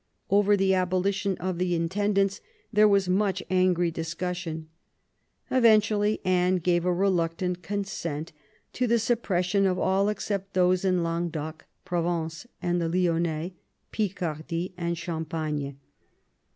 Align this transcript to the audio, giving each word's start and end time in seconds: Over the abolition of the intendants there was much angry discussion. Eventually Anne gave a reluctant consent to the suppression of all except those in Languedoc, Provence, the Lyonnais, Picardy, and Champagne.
Over 0.31 0.57
the 0.57 0.73
abolition 0.73 1.37
of 1.37 1.59
the 1.59 1.75
intendants 1.75 2.41
there 2.73 2.87
was 2.87 3.07
much 3.07 3.43
angry 3.51 3.91
discussion. 3.91 4.67
Eventually 5.51 6.19
Anne 6.25 6.55
gave 6.55 6.85
a 6.85 6.91
reluctant 6.91 7.61
consent 7.61 8.33
to 8.73 8.87
the 8.87 8.97
suppression 8.97 9.67
of 9.67 9.77
all 9.77 10.09
except 10.09 10.55
those 10.55 10.83
in 10.83 11.03
Languedoc, 11.03 11.65
Provence, 11.85 12.47
the 12.63 12.89
Lyonnais, 12.89 13.53
Picardy, 13.91 14.73
and 14.75 14.97
Champagne. 14.97 15.77